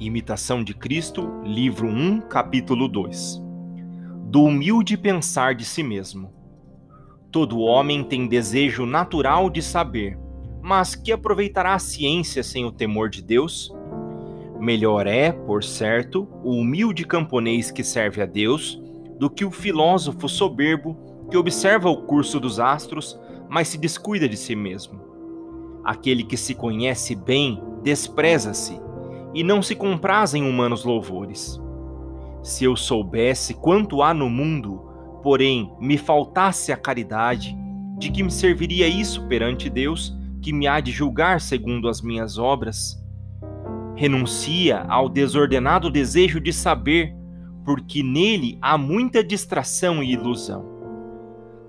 [0.00, 3.38] Imitação de Cristo, livro 1, capítulo 2.
[4.24, 6.32] Do humilde pensar de si mesmo.
[7.30, 10.18] Todo homem tem desejo natural de saber,
[10.62, 13.70] mas que aproveitará a ciência sem o temor de Deus?
[14.58, 18.80] Melhor é, por certo, o humilde camponês que serve a Deus
[19.18, 20.96] do que o filósofo soberbo
[21.30, 24.98] que observa o curso dos astros, mas se descuida de si mesmo.
[25.84, 28.80] Aquele que se conhece bem despreza-se
[29.34, 31.60] e não se compraz em humanos louvores.
[32.42, 34.82] Se eu soubesse quanto há no mundo,
[35.22, 37.56] porém me faltasse a caridade,
[37.98, 42.38] de que me serviria isso perante Deus, que me há de julgar segundo as minhas
[42.38, 42.98] obras?
[43.94, 47.14] Renuncia ao desordenado desejo de saber,
[47.64, 50.64] porque nele há muita distração e ilusão.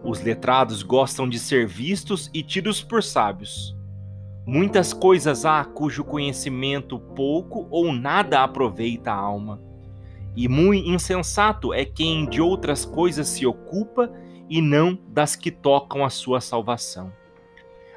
[0.04, 3.76] Os letrados gostam de ser vistos e tidos por sábios
[4.46, 9.62] Muitas coisas há cujo conhecimento pouco ou nada aproveita a alma.
[10.36, 14.12] E muito insensato é quem de outras coisas se ocupa
[14.50, 17.14] e não das que tocam a sua salvação.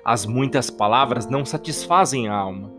[0.05, 2.71] As muitas palavras não satisfazem a alma,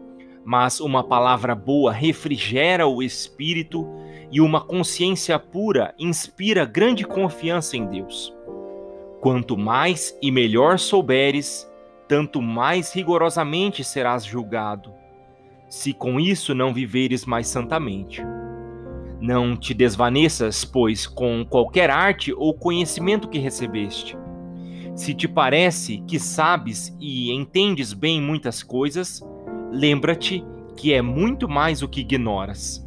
[0.43, 3.87] mas uma palavra boa refrigera o espírito
[4.31, 8.31] e uma consciência pura inspira grande confiança em Deus.
[9.21, 11.67] Quanto mais e melhor souberes,
[12.07, 14.93] tanto mais rigorosamente serás julgado,
[15.69, 18.21] se com isso não viveres mais santamente.
[19.19, 24.17] Não te desvaneças, pois, com qualquer arte ou conhecimento que recebeste.
[24.95, 29.21] Se te parece que sabes e entendes bem muitas coisas,
[29.71, 30.43] lembra-te
[30.77, 32.85] que é muito mais o que ignoras.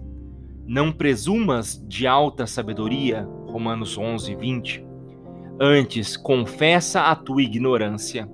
[0.66, 4.86] Não presumas de alta sabedoria, Romanos 11, 20.
[5.60, 8.28] Antes, confessa a tua ignorância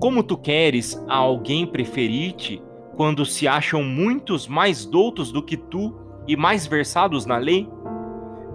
[0.00, 2.62] como tu queres a alguém preferir-te
[2.94, 5.94] quando se acham muitos mais doutos do que tu
[6.26, 7.68] e mais versados na lei?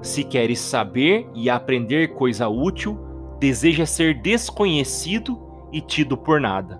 [0.01, 2.97] Se queres saber e aprender coisa útil,
[3.39, 5.37] deseja ser desconhecido
[5.71, 6.79] e tido por nada.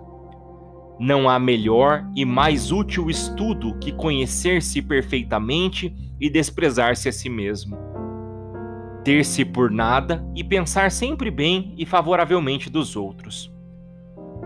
[0.98, 7.76] Não há melhor e mais útil estudo que conhecer-se perfeitamente e desprezar-se a si mesmo.
[9.02, 13.53] Ter-se por nada e pensar sempre bem e favoravelmente dos outros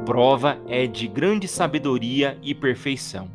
[0.09, 3.31] prova é de grande sabedoria e perfeição.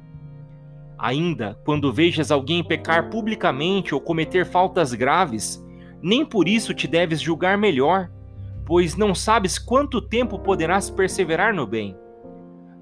[0.97, 5.63] Ainda quando vejas alguém pecar publicamente ou cometer faltas graves,
[6.01, 8.09] nem por isso te deves julgar melhor,
[8.65, 11.95] pois não sabes quanto tempo poderás perseverar no bem.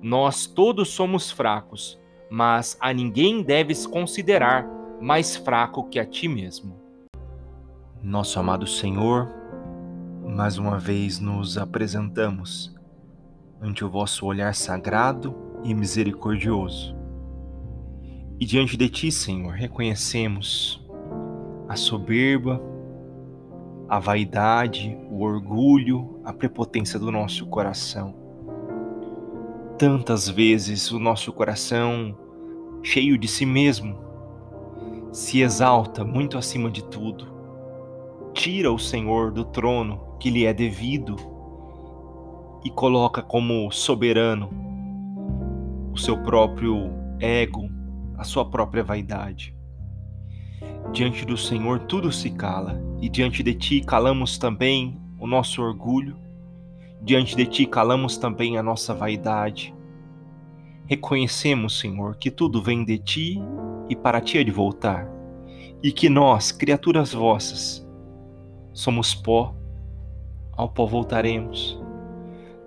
[0.01, 1.99] Nós todos somos fracos,
[2.29, 4.65] mas a ninguém deves considerar
[5.01, 6.79] mais fraco que a ti mesmo.
[8.01, 9.27] Nosso amado Senhor,
[10.25, 12.70] mais uma vez nos apresentamos
[13.61, 16.95] ante o vosso olhar sagrado e misericordioso.
[18.39, 20.83] E diante de ti, Senhor, reconhecemos
[21.69, 22.59] a soberba,
[23.87, 28.15] a vaidade, o orgulho, a prepotência do nosso coração.
[29.77, 32.17] Tantas vezes o nosso coração,
[32.81, 33.97] cheio de si mesmo,
[35.11, 37.27] se exalta muito acima de tudo.
[38.33, 41.15] Tira o Senhor do trono que lhe é devido
[42.63, 44.49] e coloca como soberano
[45.91, 47.69] o seu próprio ego,
[48.17, 49.55] a sua própria vaidade.
[50.91, 56.17] Diante do Senhor tudo se cala, e diante de ti calamos também o nosso orgulho,
[57.01, 59.73] diante de ti calamos também a nossa vaidade.
[60.85, 63.41] Reconhecemos, Senhor, que tudo vem de ti
[63.89, 65.09] e para ti é de voltar,
[65.81, 67.87] e que nós, criaturas vossas,
[68.73, 69.55] somos pó,
[70.53, 71.80] ao pó voltaremos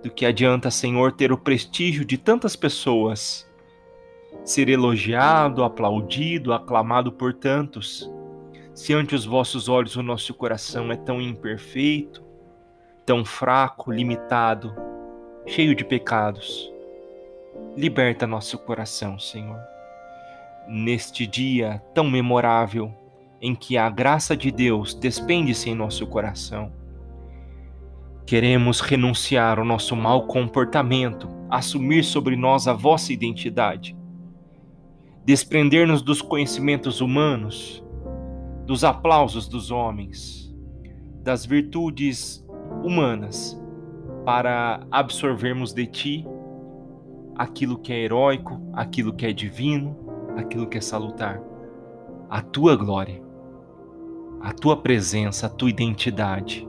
[0.05, 3.49] do que adianta, Senhor, ter o prestígio de tantas pessoas,
[4.43, 8.07] ser elogiado, aplaudido, aclamado por tantos,
[8.71, 12.23] se ante os vossos olhos o nosso coração é tão imperfeito,
[13.03, 14.75] tão fraco, limitado,
[15.47, 16.71] cheio de pecados.
[17.75, 19.59] Liberta nosso coração, Senhor.
[20.67, 22.93] Neste dia tão memorável
[23.41, 26.84] em que a graça de Deus despende-se em nosso coração
[28.25, 33.95] Queremos renunciar ao nosso mau comportamento, assumir sobre nós a vossa identidade,
[35.23, 37.85] desprender-nos dos conhecimentos humanos,
[38.65, 40.51] dos aplausos dos homens,
[41.21, 42.43] das virtudes
[42.83, 43.61] humanas,
[44.25, 46.27] para absorvermos de ti
[47.35, 49.95] aquilo que é heróico, aquilo que é divino,
[50.35, 51.39] aquilo que é salutar,
[52.27, 53.21] a tua glória,
[54.41, 56.67] a tua presença, a tua identidade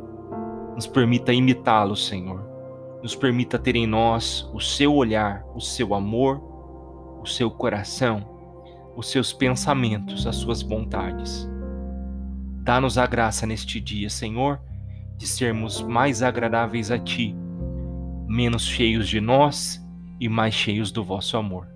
[0.77, 2.47] nos permita imitá-lo, Senhor.
[3.03, 6.39] Nos permita ter em nós o seu olhar, o seu amor,
[7.23, 8.25] o seu coração,
[8.95, 11.49] os seus pensamentos, as suas vontades.
[12.63, 14.61] Dá-nos a graça neste dia, Senhor,
[15.17, 17.35] de sermos mais agradáveis a Ti,
[18.29, 19.83] menos cheios de nós
[20.21, 21.76] e mais cheios do vosso amor.